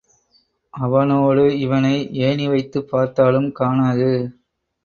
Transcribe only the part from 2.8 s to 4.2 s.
பார்த்தாலும் காணாது.